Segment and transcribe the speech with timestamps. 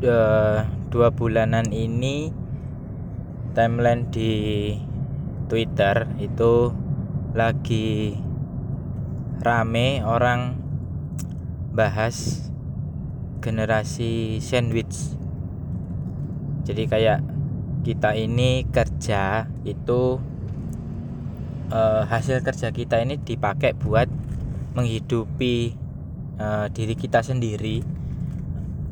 [0.00, 2.32] dua bulanan ini
[3.52, 4.72] timeline di
[5.52, 6.72] Twitter itu
[7.36, 8.16] lagi
[9.44, 10.56] rame orang
[11.76, 12.48] bahas
[13.44, 15.16] generasi sandwich.
[16.64, 17.20] Jadi kayak
[17.84, 20.20] kita ini kerja itu
[21.72, 24.08] uh, hasil kerja kita ini dipakai buat
[24.76, 25.76] menghidupi
[26.40, 27.99] uh, diri kita sendiri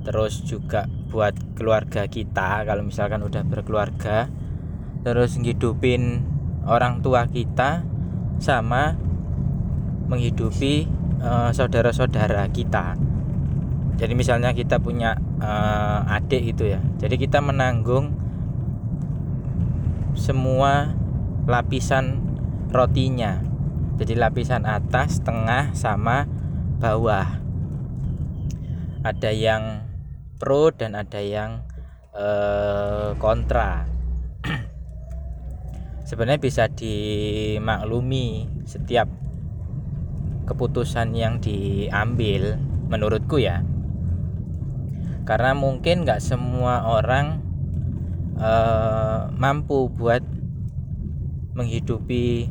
[0.00, 4.32] terus juga buat keluarga kita kalau misalkan udah berkeluarga
[5.04, 6.24] terus ngidupin
[6.64, 7.84] orang tua kita
[8.40, 8.96] sama
[10.08, 10.88] menghidupi
[11.22, 12.98] uh, saudara-saudara kita.
[14.00, 16.80] Jadi misalnya kita punya uh, adik gitu ya.
[16.96, 18.16] Jadi kita menanggung
[20.16, 20.96] semua
[21.44, 22.24] lapisan
[22.72, 23.44] rotinya.
[24.00, 26.24] Jadi lapisan atas tengah sama
[26.80, 27.28] bawah.
[29.04, 29.89] Ada yang
[30.40, 31.60] pro dan ada yang
[32.16, 33.84] uh, kontra.
[36.08, 39.06] Sebenarnya bisa dimaklumi setiap
[40.48, 42.56] keputusan yang diambil
[42.88, 43.62] menurutku ya.
[45.28, 47.44] Karena mungkin nggak semua orang
[48.40, 50.24] uh, mampu buat
[51.54, 52.50] menghidupi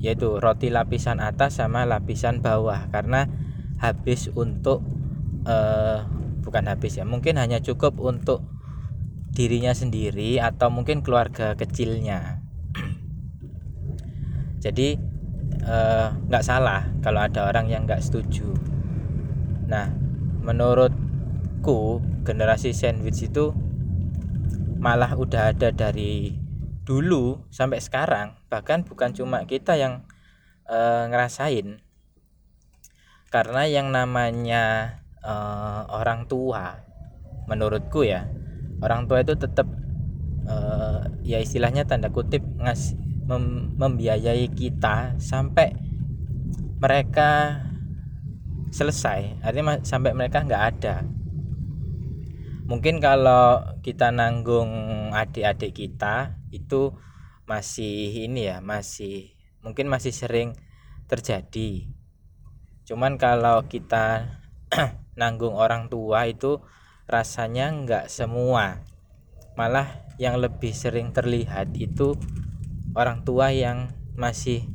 [0.00, 2.88] yaitu roti lapisan atas sama lapisan bawah.
[2.88, 3.28] Karena
[3.82, 4.80] habis untuk
[5.44, 6.08] uh,
[6.44, 7.08] bukan habis ya.
[7.08, 8.44] Mungkin hanya cukup untuk
[9.32, 12.44] dirinya sendiri atau mungkin keluarga kecilnya.
[14.64, 15.00] Jadi
[15.64, 18.52] uh, nggak salah kalau ada orang yang nggak setuju.
[19.64, 19.88] Nah
[20.44, 20.92] menurut
[21.64, 23.56] menurutku generasi sandwich itu
[24.76, 26.36] malah udah ada dari
[26.84, 28.36] dulu sampai sekarang.
[28.52, 30.04] Bahkan bukan cuma kita yang
[30.68, 30.76] e,
[31.08, 31.80] ngerasain.
[33.32, 35.34] Karena yang namanya e,
[35.88, 36.84] orang tua.
[37.48, 38.28] Menurutku ya
[38.84, 39.64] orang tua itu tetap
[40.44, 40.56] e,
[41.24, 42.92] ya istilahnya tanda kutip ngas
[43.24, 45.72] mem, membiayai kita sampai
[46.78, 47.64] mereka
[48.68, 49.40] selesai.
[49.40, 50.96] Artinya sampai mereka nggak ada.
[52.64, 56.96] Mungkin kalau kita nanggung adik-adik kita itu
[57.44, 60.56] masih ini ya masih mungkin masih sering
[61.08, 61.92] terjadi.
[62.88, 64.40] Cuman kalau kita
[65.14, 66.62] nanggung orang tua itu
[67.06, 68.82] rasanya nggak semua.
[69.54, 72.18] Malah yang lebih sering terlihat itu
[72.94, 74.66] orang tua yang masih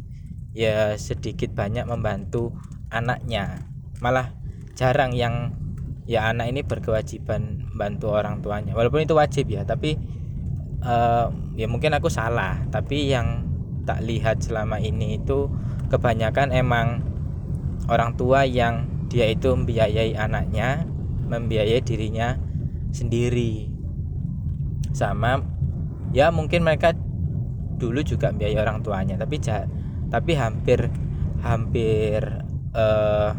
[0.55, 2.55] ya sedikit banyak membantu
[2.91, 3.67] anaknya.
[3.99, 4.35] Malah
[4.75, 5.55] jarang yang
[6.09, 8.73] ya anak ini berkewajiban bantu orang tuanya.
[8.75, 9.99] Walaupun itu wajib ya tapi
[10.83, 12.63] uh, ya mungkin aku salah.
[12.71, 13.47] Tapi yang
[13.83, 15.49] tak lihat selama ini itu
[15.89, 17.01] kebanyakan emang
[17.89, 20.85] orang tua yang dia itu membiayai anaknya
[21.25, 22.37] membiayai dirinya
[22.93, 23.69] sendiri.
[24.93, 25.41] Sama
[26.13, 26.93] ya mungkin mereka
[27.79, 29.41] dulu juga membiayai orang tuanya tapi
[30.09, 30.89] tapi hampir
[31.41, 32.21] hampir
[32.77, 33.33] uh,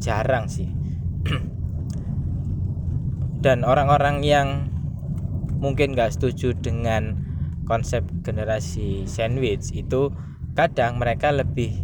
[0.00, 0.72] jarang sih.
[3.44, 4.48] Dan orang-orang yang
[5.56, 7.16] mungkin gak setuju dengan
[7.66, 10.12] konsep generasi sandwich itu
[10.54, 11.74] kadang mereka lebih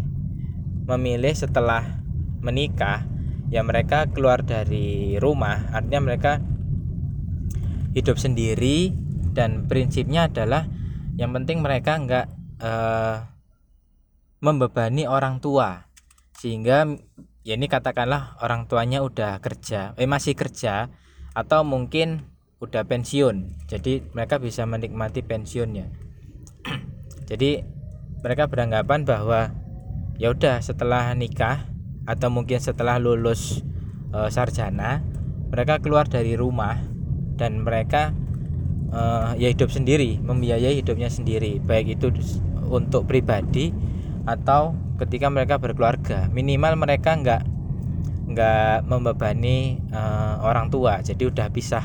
[0.86, 2.01] memilih setelah
[2.42, 3.06] menikah
[3.48, 5.70] ya mereka keluar dari rumah.
[5.70, 6.42] Artinya mereka
[7.94, 8.92] hidup sendiri
[9.32, 10.69] dan prinsipnya adalah
[11.16, 12.26] yang penting mereka nggak
[12.60, 13.16] uh,
[14.42, 15.86] membebani orang tua.
[16.36, 16.88] Sehingga
[17.47, 20.91] ya ini katakanlah orang tuanya udah kerja eh masih kerja
[21.32, 22.26] atau mungkin
[22.58, 23.69] udah pensiun.
[23.70, 25.91] Jadi mereka bisa menikmati pensiunnya.
[27.31, 27.62] Jadi
[28.22, 29.50] mereka beranggapan bahwa
[30.16, 31.71] ya udah setelah nikah
[32.02, 33.62] atau mungkin setelah lulus
[34.10, 35.02] e, sarjana
[35.52, 36.80] mereka keluar dari rumah
[37.38, 38.10] dan mereka
[38.90, 39.00] e,
[39.38, 42.10] ya hidup sendiri membiayai hidupnya sendiri baik itu
[42.72, 43.70] untuk pribadi
[44.24, 46.30] atau ketika mereka berkeluarga.
[46.30, 47.42] Minimal mereka nggak
[48.32, 51.84] nggak membebani uh, orang tua jadi udah pisah.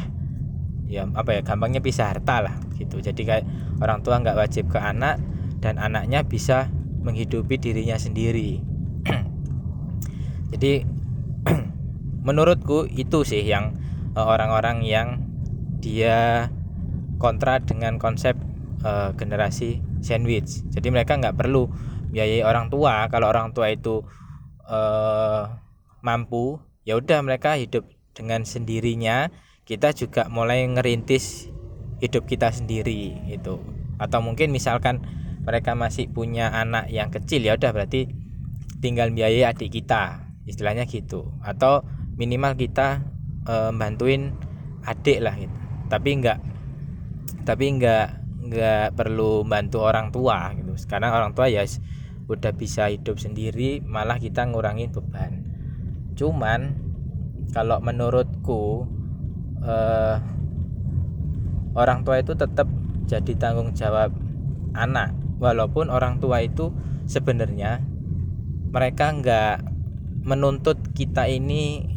[0.87, 3.03] Ya apa ya gampangnya pisah harta lah gitu.
[3.03, 3.45] Jadi kayak
[3.83, 5.19] orang tua nggak wajib ke anak
[5.59, 6.71] dan anaknya bisa
[7.03, 8.61] menghidupi dirinya sendiri
[10.53, 10.87] jadi
[12.27, 13.75] menurutku itu sih yang
[14.15, 15.07] eh, orang-orang yang
[15.77, 16.49] dia
[17.17, 18.37] kontra dengan konsep
[18.85, 20.61] uh, generasi sandwich.
[20.69, 21.69] Jadi mereka nggak perlu
[22.13, 23.09] biayai orang tua.
[23.09, 24.05] Kalau orang tua itu
[24.69, 25.49] uh,
[26.05, 29.33] mampu ya udah mereka hidup dengan sendirinya.
[29.65, 31.51] Kita juga mulai ngerintis
[31.99, 33.57] hidup kita sendiri itu
[33.97, 35.01] atau mungkin misalkan
[35.41, 38.05] mereka masih punya anak yang kecil ya udah berarti
[38.77, 41.35] tinggal biayai adik kita istilahnya gitu.
[41.43, 41.83] Atau
[42.17, 43.03] minimal kita
[43.45, 44.33] e, bantuin
[44.87, 45.53] adik lah gitu.
[45.91, 46.39] Tapi enggak
[47.43, 50.73] tapi enggak enggak perlu bantu orang tua gitu.
[50.79, 51.67] Sekarang orang tua ya
[52.27, 55.47] udah bisa hidup sendiri malah kita ngurangin beban.
[56.15, 56.75] Cuman
[57.55, 58.87] kalau menurutku
[59.63, 60.15] eh,
[61.75, 62.67] orang tua itu tetap
[63.07, 64.11] jadi tanggung jawab
[64.75, 65.15] anak.
[65.37, 66.73] Walaupun orang tua itu
[67.07, 67.79] sebenarnya
[68.73, 69.76] mereka enggak
[70.27, 71.87] menuntut kita ini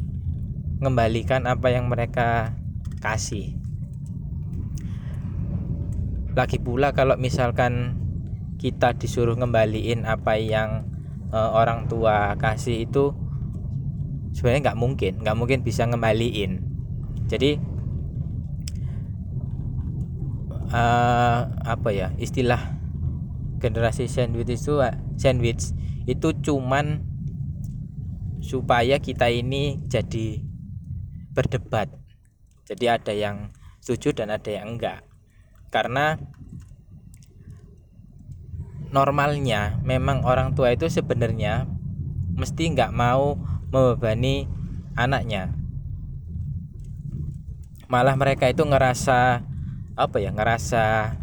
[0.79, 2.55] mengembalikan apa yang mereka
[3.03, 3.59] kasih.
[6.39, 7.99] Lagi pula kalau misalkan
[8.63, 10.87] kita disuruh ngembaliin apa yang
[11.35, 13.19] uh, orang tua kasih itu
[14.31, 16.63] sebenarnya nggak mungkin nggak mungkin bisa ngembaliin.
[17.27, 17.59] Jadi
[20.71, 22.79] uh, apa ya istilah
[23.59, 24.79] generasi sandwich itu
[25.19, 25.75] sandwich
[26.07, 27.10] itu cuman
[28.41, 30.41] supaya kita ini jadi
[31.33, 31.89] berdebat.
[32.67, 35.05] Jadi ada yang setuju dan ada yang enggak.
[35.71, 36.19] Karena
[38.91, 41.71] normalnya memang orang tua itu sebenarnya
[42.35, 43.39] mesti nggak mau
[43.71, 44.51] membebani
[44.99, 45.55] anaknya.
[47.91, 49.43] Malah mereka itu ngerasa
[49.99, 51.19] apa ya ngerasa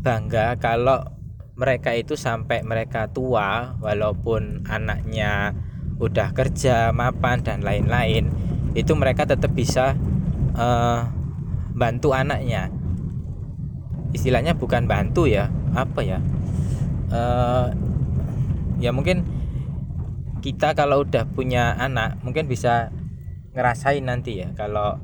[0.00, 1.16] bangga kalau
[1.56, 5.56] mereka itu sampai mereka tua walaupun anaknya
[5.96, 8.28] udah kerja mapan dan lain-lain
[8.76, 9.96] itu mereka tetap bisa
[10.52, 11.08] uh,
[11.72, 12.68] bantu anaknya.
[14.12, 16.18] Istilahnya bukan bantu ya apa ya?
[17.08, 17.72] Uh,
[18.76, 19.24] ya mungkin
[20.44, 22.92] kita kalau udah punya anak mungkin bisa
[23.56, 25.00] ngerasain nanti ya kalau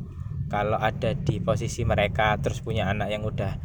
[0.53, 3.57] kalau ada di posisi mereka terus punya anak yang udah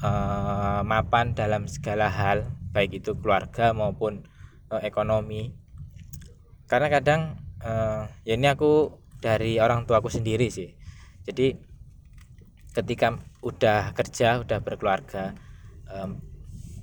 [0.00, 4.24] uh, mapan dalam segala hal baik itu keluarga maupun
[4.72, 5.52] uh, ekonomi
[6.70, 7.34] karena kadang
[7.66, 10.70] uh, ya ini aku dari orang tua aku sendiri sih.
[11.26, 11.58] Jadi
[12.70, 15.34] ketika udah kerja udah berkeluarga
[15.90, 16.22] um,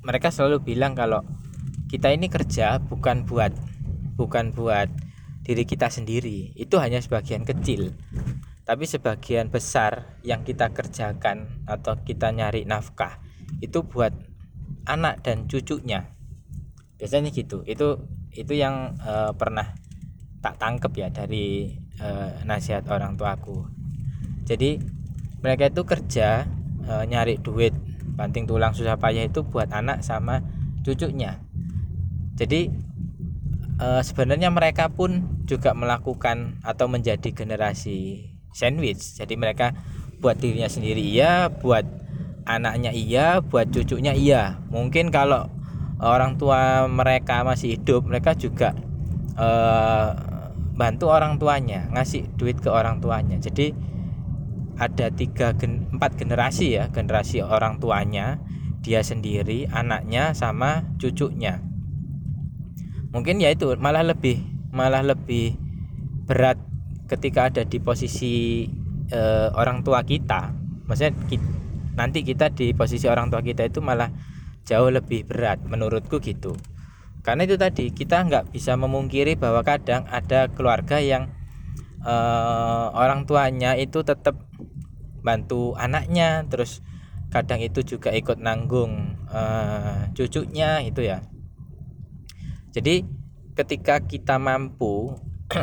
[0.04, 1.24] mereka selalu bilang kalau
[1.88, 3.56] kita ini kerja bukan buat
[4.20, 4.92] bukan buat
[5.48, 6.52] diri kita sendiri.
[6.60, 7.96] Itu hanya sebagian kecil.
[8.68, 13.24] Tapi sebagian besar yang kita kerjakan atau kita nyari nafkah
[13.64, 14.12] itu buat
[14.84, 16.12] anak dan cucunya.
[17.00, 17.64] Biasanya gitu.
[17.64, 18.04] Itu
[18.38, 19.74] itu yang uh, pernah
[20.40, 23.66] tak tangkep ya dari uh, nasihat orang tuaku.
[24.48, 24.80] Jadi
[25.42, 26.48] mereka itu kerja
[26.88, 27.74] e, nyari duit
[28.18, 30.42] banting tulang susah payah itu buat anak sama
[30.82, 31.44] cucunya.
[32.38, 32.72] Jadi
[33.78, 39.20] e, sebenarnya mereka pun juga melakukan atau menjadi generasi sandwich.
[39.20, 39.76] Jadi mereka
[40.18, 41.86] buat dirinya sendiri iya buat
[42.48, 44.58] anaknya iya buat cucunya iya.
[44.74, 45.52] Mungkin kalau
[45.98, 48.78] orang tua mereka masih hidup mereka juga
[49.34, 49.50] e,
[50.78, 53.42] bantu orang tuanya ngasih duit ke orang tuanya.
[53.42, 53.74] Jadi
[54.78, 58.38] ada tiga gen, empat generasi ya generasi orang tuanya
[58.86, 61.66] dia sendiri anaknya sama cucunya.
[63.10, 64.38] Mungkin ya itu malah lebih
[64.70, 65.58] malah lebih
[66.30, 66.62] berat
[67.10, 68.68] ketika ada di posisi
[69.10, 69.22] e,
[69.58, 70.54] orang tua kita.
[70.86, 71.48] Maksudnya kita,
[71.98, 74.14] nanti kita di posisi orang tua kita itu malah
[74.68, 76.54] jauh lebih berat menurutku gitu
[77.24, 81.32] karena itu tadi kita nggak bisa memungkiri bahwa kadang ada keluarga yang
[82.04, 82.16] e,
[82.96, 84.48] orang tuanya itu tetap
[85.24, 86.84] bantu anaknya terus
[87.28, 91.20] kadang itu juga ikut nanggung uh, cucunya itu ya
[92.72, 93.04] jadi
[93.58, 95.20] ketika kita mampu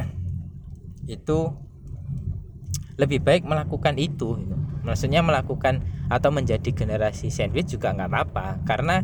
[1.16, 1.38] itu
[3.00, 4.56] lebih baik melakukan itu gitu.
[4.84, 8.46] maksudnya melakukan atau menjadi generasi sandwich juga nggak apa-apa.
[8.64, 9.00] Karena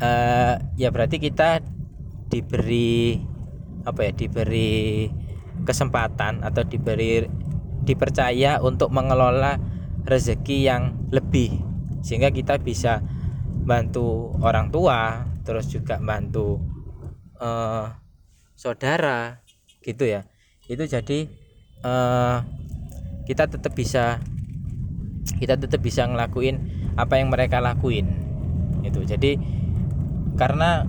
[0.00, 1.60] uh, ya berarti kita
[2.30, 3.20] diberi
[3.84, 5.08] apa ya diberi
[5.64, 7.24] kesempatan atau diberi
[7.84, 9.56] dipercaya untuk mengelola
[10.04, 11.60] rezeki yang lebih.
[12.00, 13.04] Sehingga kita bisa
[13.64, 16.60] bantu orang tua terus juga bantu
[17.40, 17.92] uh,
[18.56, 19.40] saudara
[19.84, 20.24] gitu ya.
[20.68, 21.28] Itu jadi
[21.84, 22.44] uh,
[23.24, 24.20] kita tetap bisa
[25.36, 26.58] kita tetap bisa ngelakuin
[26.96, 28.08] apa yang mereka lakuin.
[28.82, 29.36] Itu jadi
[30.34, 30.88] karena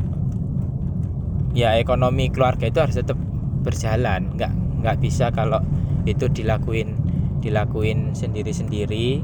[1.52, 3.20] ya ekonomi keluarga itu harus tetap
[3.62, 4.34] berjalan.
[4.36, 5.62] Nggak nggak bisa kalau
[6.08, 6.98] itu dilakuin
[7.44, 9.22] dilakuin sendiri-sendiri.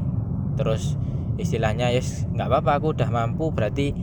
[0.58, 0.98] Terus
[1.38, 3.94] istilahnya ya yes, nggak apa-apa aku udah mampu berarti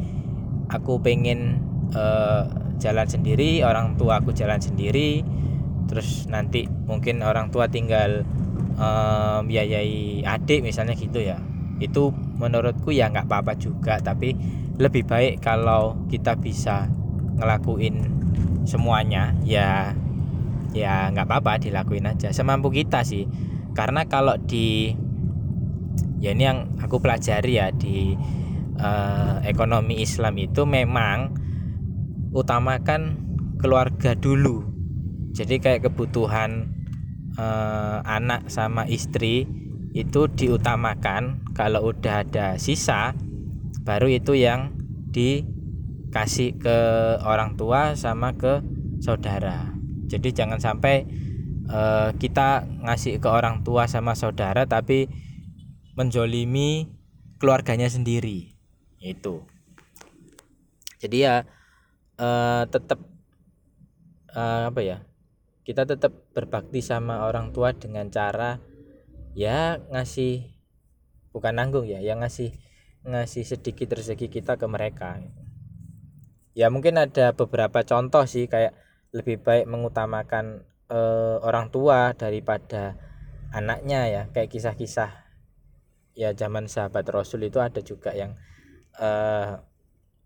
[0.71, 1.59] aku pengen
[1.91, 2.47] uh,
[2.79, 5.23] jalan sendiri orang tua aku jalan sendiri.
[5.85, 8.25] Terus nanti mungkin orang tua tinggal
[8.75, 11.39] uh, biayai adik misalnya gitu ya.
[11.79, 14.35] Itu menurutku ya nggak apa-apa juga tapi
[14.75, 16.91] lebih baik kalau kita bisa
[17.39, 18.11] ngelakuin
[18.67, 19.95] semuanya ya
[20.75, 22.31] ya nggak apa-apa dilakuin aja.
[22.35, 23.27] Semampu kita sih.
[23.75, 24.95] Karena kalau di
[26.19, 28.15] ya ini yang aku pelajari ya di
[28.79, 31.35] uh, ekonomi Islam itu memang
[32.35, 33.19] utamakan
[33.59, 34.63] keluarga dulu.
[35.35, 36.71] Jadi kayak kebutuhan
[37.37, 39.47] uh, anak sama istri
[39.95, 41.45] itu diutamakan.
[41.55, 43.15] Kalau udah ada sisa
[43.87, 44.75] baru itu yang
[45.15, 46.77] dikasih ke
[47.23, 48.59] orang tua sama ke
[48.99, 49.71] saudara.
[50.11, 51.07] Jadi jangan sampai
[51.71, 55.07] uh, kita ngasih ke orang tua sama saudara tapi
[55.95, 56.91] menjolimi
[57.39, 58.51] keluarganya sendiri.
[58.99, 59.47] Itu.
[60.99, 61.47] Jadi ya
[62.19, 62.99] uh, tetap
[64.35, 64.97] uh, apa ya
[65.65, 68.61] kita tetap berbakti sama orang tua dengan cara
[69.33, 70.53] ya ngasih
[71.33, 72.53] bukan nanggung ya yang ngasih
[73.05, 75.19] ngasih sedikit rezeki kita ke mereka.
[76.55, 78.77] Ya mungkin ada beberapa contoh sih kayak
[79.11, 82.95] lebih baik mengutamakan uh, orang tua daripada
[83.51, 85.11] anaknya ya kayak kisah-kisah
[86.15, 88.39] ya zaman sahabat Rasul itu ada juga yang
[89.01, 89.59] uh,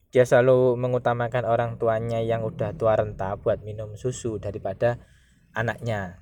[0.10, 4.98] dia selalu mengutamakan orang tuanya yang udah tua renta buat minum susu daripada
[5.56, 6.22] anaknya.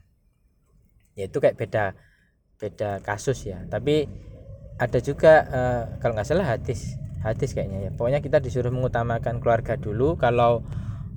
[1.17, 1.97] Ya itu kayak beda
[2.57, 3.63] beda kasus ya.
[3.67, 4.07] Tapi
[4.77, 7.91] ada juga uh, kalau nggak salah hadis hadis kayaknya ya.
[7.93, 10.15] Pokoknya kita disuruh mengutamakan keluarga dulu.
[10.17, 10.63] Kalau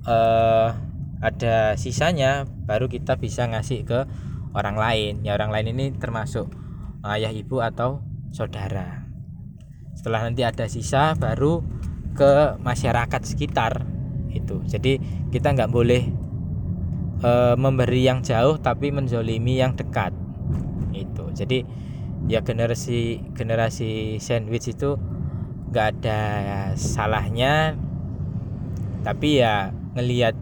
[0.05, 0.69] uh,
[1.21, 3.99] ada sisanya baru kita bisa ngasih ke
[4.57, 5.13] orang lain.
[5.21, 6.49] Ya orang lain ini termasuk
[7.05, 8.01] ayah ibu atau
[8.33, 9.05] saudara.
[9.93, 11.61] Setelah nanti ada sisa baru
[12.11, 13.87] ke masyarakat sekitar
[14.31, 14.99] itu jadi
[15.31, 16.07] kita nggak boleh
[17.21, 20.11] e, memberi yang jauh tapi menzolimi yang dekat.
[20.91, 21.29] Itu.
[21.31, 21.63] Jadi
[22.29, 24.97] ya generasi generasi sandwich itu
[25.71, 26.19] nggak ada
[26.75, 27.77] salahnya.
[29.01, 30.37] Tapi ya ngelihat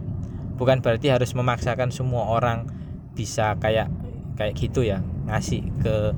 [0.59, 2.67] bukan berarti harus memaksakan semua orang
[3.15, 3.87] bisa kayak
[4.35, 6.15] kayak gitu ya ngasih ke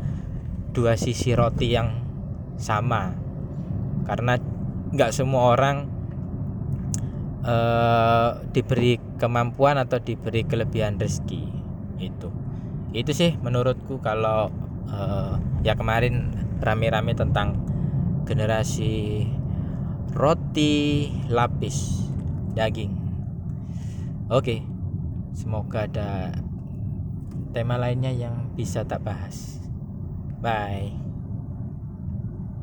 [0.74, 2.02] dua sisi roti yang
[2.58, 3.14] sama.
[4.08, 4.38] Karena
[4.92, 6.01] nggak semua orang
[7.46, 11.44] uh, diberi kemampuan atau diberi kelebihan rezeki
[12.02, 12.30] itu
[12.92, 14.52] itu sih menurutku kalau
[14.90, 17.58] uh, ya kemarin rame-rame tentang
[18.26, 19.26] generasi
[20.12, 22.04] roti lapis
[22.52, 23.02] daging
[24.32, 24.64] Oke,
[25.36, 26.32] semoga ada
[27.52, 29.60] tema lainnya yang bisa tak bahas.
[30.40, 31.11] Bye.